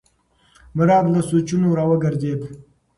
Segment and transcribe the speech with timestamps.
[0.77, 2.41] مراد له سوچونو راوګرځېد.